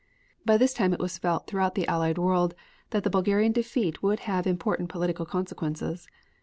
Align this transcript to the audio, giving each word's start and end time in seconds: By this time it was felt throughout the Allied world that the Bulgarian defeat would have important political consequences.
By 0.45 0.57
this 0.57 0.73
time 0.73 0.93
it 0.93 0.99
was 0.99 1.19
felt 1.19 1.45
throughout 1.45 1.75
the 1.75 1.87
Allied 1.87 2.17
world 2.17 2.55
that 2.89 3.03
the 3.03 3.09
Bulgarian 3.11 3.51
defeat 3.51 4.01
would 4.01 4.21
have 4.21 4.47
important 4.47 4.89
political 4.89 5.27
consequences. 5.27 6.07